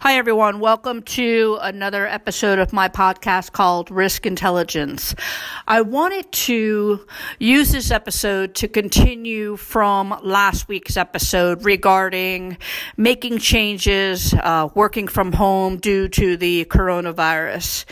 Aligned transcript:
Hi, 0.00 0.16
everyone. 0.16 0.60
Welcome 0.60 1.02
to 1.02 1.58
another 1.60 2.06
episode 2.06 2.60
of 2.60 2.72
my 2.72 2.88
podcast 2.88 3.50
called 3.50 3.90
Risk 3.90 4.26
Intelligence. 4.26 5.12
I 5.66 5.80
wanted 5.80 6.30
to 6.30 7.04
use 7.40 7.72
this 7.72 7.90
episode 7.90 8.54
to 8.54 8.68
continue 8.68 9.56
from 9.56 10.16
last 10.22 10.68
week's 10.68 10.96
episode 10.96 11.64
regarding 11.64 12.58
making 12.96 13.38
changes, 13.38 14.32
uh, 14.34 14.68
working 14.72 15.08
from 15.08 15.32
home 15.32 15.78
due 15.78 16.06
to 16.10 16.36
the 16.36 16.64
coronavirus. 16.66 17.84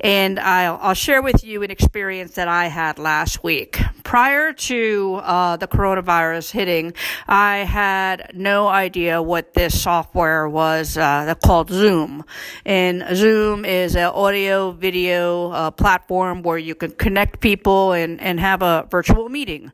And 0.00 0.40
I'll, 0.40 0.78
I'll, 0.82 0.94
share 0.94 1.22
with 1.22 1.44
you 1.44 1.62
an 1.62 1.70
experience 1.70 2.32
that 2.32 2.48
I 2.48 2.66
had 2.66 2.98
last 2.98 3.44
week. 3.44 3.80
Prior 4.12 4.52
to 4.52 5.20
uh, 5.22 5.56
the 5.56 5.66
coronavirus 5.66 6.50
hitting, 6.50 6.92
I 7.26 7.60
had 7.60 8.32
no 8.34 8.68
idea 8.68 9.22
what 9.22 9.54
this 9.54 9.80
software 9.80 10.46
was 10.46 10.98
uh, 10.98 11.34
called 11.42 11.70
Zoom. 11.70 12.22
And 12.66 13.16
Zoom 13.16 13.64
is 13.64 13.96
an 13.96 14.04
audio 14.04 14.72
video 14.72 15.50
uh, 15.52 15.70
platform 15.70 16.42
where 16.42 16.58
you 16.58 16.74
can 16.74 16.90
connect 16.90 17.40
people 17.40 17.92
and, 17.92 18.20
and 18.20 18.38
have 18.38 18.60
a 18.60 18.86
virtual 18.90 19.30
meeting. 19.30 19.72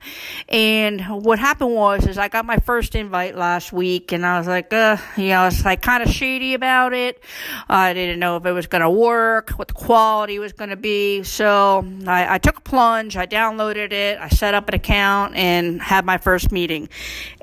And 0.48 1.00
what 1.24 1.40
happened 1.40 1.74
was, 1.74 2.06
is 2.06 2.16
I 2.16 2.28
got 2.28 2.44
my 2.44 2.58
first 2.58 2.94
invite 2.94 3.36
last 3.36 3.72
week 3.72 4.12
and 4.12 4.24
I 4.24 4.38
was 4.38 4.46
like, 4.46 4.72
uh, 4.72 4.98
you 5.16 5.30
know, 5.30 5.48
it's 5.48 5.64
like 5.64 5.82
kind 5.82 6.00
of 6.00 6.10
shady 6.10 6.54
about 6.54 6.92
it. 6.92 7.20
I 7.68 7.92
didn't 7.92 8.20
know 8.20 8.36
if 8.36 8.46
it 8.46 8.52
was 8.52 8.68
going 8.68 8.82
to 8.82 8.90
work, 8.90 9.50
what 9.56 9.66
the 9.66 9.74
quality 9.74 10.38
was 10.38 10.52
going 10.52 10.70
to 10.70 10.76
be. 10.76 11.24
So 11.24 11.84
I, 12.06 12.36
I 12.36 12.38
took 12.38 12.58
a 12.58 12.60
plunge. 12.60 13.16
I 13.16 13.26
downloaded 13.26 13.90
it. 13.90 14.16
I 14.20 14.27
set 14.28 14.54
up 14.54 14.68
an 14.68 14.74
account 14.74 15.34
and 15.36 15.80
had 15.80 16.04
my 16.04 16.18
first 16.18 16.52
meeting. 16.52 16.88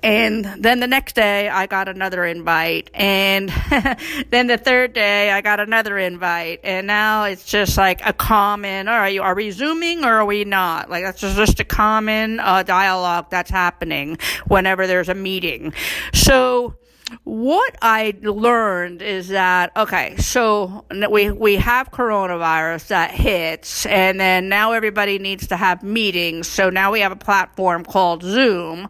And 0.01 0.45
then 0.45 0.79
the 0.79 0.87
next 0.87 1.15
day 1.15 1.49
I 1.49 1.67
got 1.67 1.87
another 1.87 2.25
invite 2.25 2.91
and 2.93 3.49
then 4.29 4.47
the 4.47 4.57
third 4.57 4.93
day, 4.93 5.31
I 5.31 5.41
got 5.41 5.59
another 5.59 5.97
invite, 5.97 6.61
and 6.63 6.87
now 6.87 7.25
it's 7.25 7.45
just 7.45 7.77
like 7.77 8.05
a 8.05 8.13
common. 8.13 8.87
All 8.87 8.97
right, 8.97 9.19
are 9.19 9.35
we 9.35 9.51
zooming 9.51 10.03
or 10.03 10.13
are 10.13 10.25
we 10.25 10.43
not? 10.43 10.89
Like 10.89 11.03
that's 11.03 11.21
just 11.21 11.59
a 11.59 11.63
common 11.63 12.39
uh, 12.39 12.63
dialogue 12.63 13.27
that's 13.29 13.51
happening 13.51 14.17
whenever 14.47 14.87
there's 14.87 15.09
a 15.09 15.13
meeting. 15.13 15.73
So 16.13 16.75
what 17.23 17.75
I 17.81 18.15
learned 18.21 19.01
is 19.01 19.29
that 19.29 19.71
okay, 19.75 20.17
so 20.17 20.85
we 21.09 21.29
we 21.31 21.55
have 21.55 21.91
coronavirus 21.91 22.87
that 22.87 23.11
hits, 23.11 23.85
and 23.85 24.19
then 24.19 24.49
now 24.49 24.71
everybody 24.71 25.19
needs 25.19 25.47
to 25.47 25.55
have 25.55 25.83
meetings. 25.83 26.47
So 26.47 26.69
now 26.69 26.91
we 26.91 27.01
have 27.01 27.11
a 27.11 27.17
platform 27.17 27.83
called 27.83 28.23
Zoom, 28.23 28.89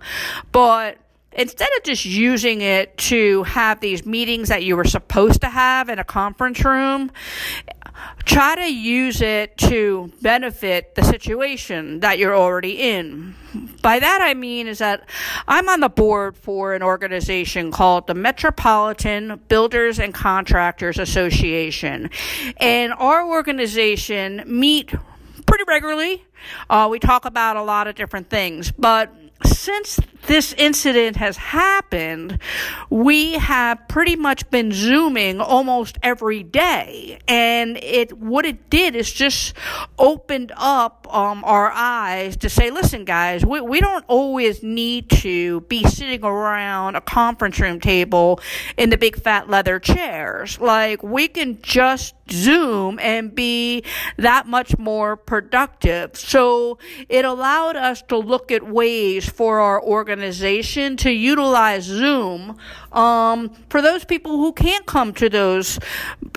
but 0.52 0.98
instead 1.34 1.70
of 1.78 1.84
just 1.84 2.06
using 2.06 2.62
it 2.62 2.98
to 2.98 3.44
have 3.44 3.82
these 3.82 4.06
meetings 4.06 4.48
that 4.48 4.64
you 4.64 4.78
were 4.78 4.86
supposed 4.86 5.42
to 5.42 5.50
have 5.50 5.90
in 5.90 6.00
a 6.00 6.06
conference 6.06 6.64
room, 6.64 7.12
try 8.26 8.56
to 8.56 8.74
use 8.74 9.22
it 9.22 9.58
to 9.58 10.12
benefit 10.22 10.96
the 10.96 11.04
situation 11.04 12.00
that 12.00 12.18
you're 12.18 12.36
already 12.36 12.82
in. 12.82 13.36
By 13.82 14.00
that 14.00 14.20
I 14.22 14.34
mean 14.34 14.68
is 14.68 14.80
that 14.80 15.08
I'm 15.48 15.70
on 15.70 15.80
the 15.80 15.90
board 15.90 16.36
for 16.36 16.74
an 16.74 16.84
organization 16.84 17.72
called 17.72 18.08
the 18.08 18.16
Metropolitan 18.16 19.40
Builders 19.48 20.00
and 20.00 20.14
Contractors 20.14 20.98
Association. 20.98 22.10
And 22.58 22.94
our 22.94 23.26
organization 23.26 24.44
meet 24.46 24.94
pretty 25.46 25.64
regularly. 25.68 26.26
Uh, 26.70 26.88
we 26.90 27.00
talk 27.00 27.26
about 27.26 27.58
a 27.58 27.64
lot 27.64 27.88
of 27.88 27.96
different 27.96 28.30
things, 28.30 28.72
but 28.72 29.14
since 29.44 30.00
this 30.28 30.54
incident 30.54 31.18
has 31.18 31.38
happened, 31.38 32.40
we 32.90 33.34
have 33.34 33.88
pretty 33.88 34.16
much 34.16 34.50
been 34.50 34.72
zooming 34.72 35.40
almost 35.40 35.98
every 36.02 36.44
day, 36.44 37.20
and 37.28 37.78
it 37.78 38.18
what 38.18 38.46
it 38.46 38.70
did 38.70 38.96
is 38.96 39.12
just 39.12 39.54
opened 40.00 40.52
up 40.56 41.08
um, 41.14 41.44
our 41.44 41.72
eyes 41.72 42.38
to 42.38 42.50
say, 42.50 42.72
listen, 42.72 43.06
guys, 43.06 43.46
we 43.46 43.62
we 43.62 43.80
don't 43.80 44.06
always 44.08 44.64
need 44.64 45.10
to 45.10 45.62
be 45.62 45.84
sitting 45.84 46.24
around 46.24 46.96
a 46.96 47.02
conference 47.02 47.60
room 47.60 47.80
table 47.80 48.40
in 48.78 48.90
the 48.90 48.98
big 48.98 49.16
fat 49.22 49.50
leather 49.50 49.80
chairs. 49.80 50.60
Like 50.60 51.04
we 51.04 51.28
can 51.28 51.62
just 51.62 52.16
Zoom 52.32 53.00
and 53.00 53.34
be 53.34 53.84
that 54.18 54.48
much 54.48 54.78
more 54.78 55.16
productive. 55.16 56.16
So 56.16 56.78
it 57.10 57.26
allowed 57.26 57.76
us 57.76 58.02
to 58.04 58.18
look 58.18 58.52
at 58.52 58.64
ways 58.64 59.30
for 59.30 59.60
our 59.60 59.82
organization 59.82 60.98
to 60.98 61.12
utilize 61.12 61.84
Zoom 61.84 62.58
um, 62.92 63.50
for 63.70 63.82
those 63.82 64.06
people 64.06 64.38
who 64.38 64.54
can't 64.54 64.86
come 64.86 65.14
to 65.14 65.30
those 65.30 65.80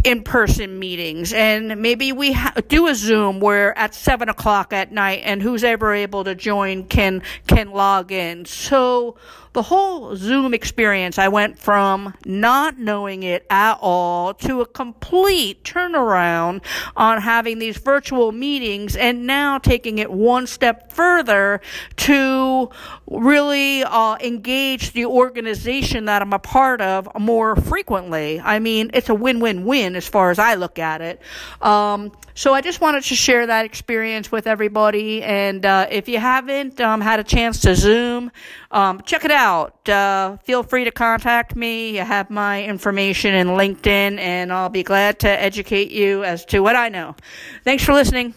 in 0.05 0.23
person 0.23 0.79
meetings. 0.79 1.33
And 1.33 1.81
maybe 1.81 2.13
we 2.13 2.33
ha- 2.33 2.55
do 2.69 2.89
a 2.89 2.95
Zoom 2.95 3.41
where 3.41 3.77
at 3.79 3.95
seven 3.95 4.29
o'clock 4.29 4.73
at 4.73 4.93
night 4.93 5.23
and 5.25 5.43
who's 5.43 5.65
ever 5.65 5.95
able 5.95 6.25
to 6.25 6.35
join 6.35 6.85
can, 6.85 7.23
can 7.47 7.71
log 7.71 8.13
in. 8.13 8.45
So 8.45 9.17
the 9.53 9.63
whole 9.63 10.15
Zoom 10.15 10.55
experience, 10.55 11.19
I 11.19 11.29
went 11.29 11.59
from 11.59 12.15
not 12.25 12.79
knowing 12.79 13.23
it 13.23 13.47
at 13.51 13.79
all 13.81 14.35
to 14.35 14.61
a 14.61 14.67
complete 14.67 15.65
turnaround 15.79 16.63
on 16.97 17.21
having 17.21 17.59
these 17.59 17.79
virtual 17.79 18.33
meetings 18.33 18.97
and 18.97 19.27
now 19.27 19.59
taking 19.59 19.99
it 19.99 20.11
one 20.11 20.47
step 20.47 20.93
further 20.93 21.61
to 21.97 22.71
really 23.07 23.85
uh, 23.85 24.17
engage 24.21 24.93
the 24.93 25.07
organization 25.07 26.07
that 26.07 26.23
I'm 26.23 26.33
a 26.33 26.39
part 26.39 26.81
of 26.81 27.09
more 27.19 27.57
frequently. 27.57 28.41
I 28.41 28.59
mean, 28.59 28.91
it's 28.95 29.09
a 29.09 29.15
win-win-win 29.15 29.97
as 29.97 30.09
far 30.09 30.31
as 30.31 30.39
I 30.39 30.55
look 30.55 30.79
at 30.79 31.01
it. 31.01 31.21
Um, 31.61 32.13
so 32.35 32.55
I 32.55 32.61
just 32.61 32.81
wanted 32.81 33.05
to 33.05 33.15
share 33.15 33.47
that 33.47 33.65
experience 33.65 34.31
with 34.31 34.47
everybody. 34.47 35.23
And 35.23 35.65
uh, 35.65 35.87
if 35.91 36.09
you 36.09 36.19
haven't 36.19 36.81
um, 36.81 37.01
had 37.01 37.21
a 37.21 37.25
chance 37.25 37.61
to 37.63 37.75
Zoom, 37.75 38.31
um, 38.71 39.01
check 39.03 39.25
it 39.25 39.31
out. 39.31 39.89
Uh, 39.89 40.37
feel 40.39 40.63
free 40.63 40.85
to 40.85 40.91
contact 40.91 41.57
me. 41.57 41.97
You 41.97 42.05
have 42.05 42.29
my 42.29 42.63
information 42.65 43.35
in 43.35 43.49
LinkedIn, 43.49 44.19
and 44.19 44.53
I'll 44.53 44.69
be 44.69 44.83
glad 44.83 45.21
to 45.21 45.29
educate 45.29 45.91
you 45.91 46.23
as 46.25 46.45
to 46.47 46.61
what 46.61 46.77
I 46.77 46.89
know. 46.89 47.17
Thanks 47.65 47.85
for 47.85 47.95
listening. 47.95 48.35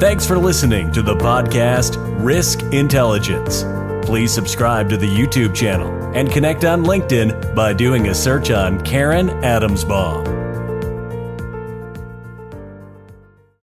Thanks 0.00 0.26
for 0.26 0.38
listening 0.38 0.90
to 0.92 1.02
the 1.02 1.14
podcast 1.14 1.96
Risk 2.24 2.62
Intelligence. 2.72 3.64
Please 4.06 4.32
subscribe 4.32 4.88
to 4.88 4.96
the 4.96 5.06
YouTube 5.06 5.54
channel 5.54 5.92
and 6.14 6.30
connect 6.32 6.64
on 6.64 6.84
LinkedIn 6.84 7.54
by 7.54 7.74
doing 7.74 8.08
a 8.08 8.14
search 8.14 8.50
on 8.50 8.82
Karen 8.82 9.28
Adamsbaum. 9.28 10.39